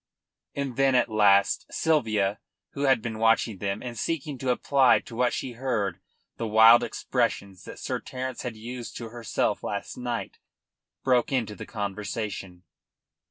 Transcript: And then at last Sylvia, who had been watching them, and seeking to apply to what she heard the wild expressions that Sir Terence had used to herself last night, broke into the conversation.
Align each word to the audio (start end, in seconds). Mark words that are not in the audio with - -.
And 0.55 0.77
then 0.77 0.95
at 0.95 1.09
last 1.09 1.67
Sylvia, 1.71 2.39
who 2.71 2.85
had 2.85 3.03
been 3.03 3.19
watching 3.19 3.59
them, 3.59 3.83
and 3.83 3.95
seeking 3.95 4.39
to 4.39 4.49
apply 4.49 4.97
to 5.01 5.15
what 5.15 5.31
she 5.31 5.51
heard 5.51 5.99
the 6.37 6.47
wild 6.47 6.83
expressions 6.83 7.65
that 7.65 7.77
Sir 7.77 7.99
Terence 7.99 8.41
had 8.41 8.55
used 8.55 8.97
to 8.97 9.09
herself 9.09 9.61
last 9.63 9.97
night, 9.97 10.39
broke 11.03 11.31
into 11.31 11.53
the 11.53 11.67
conversation. 11.67 12.63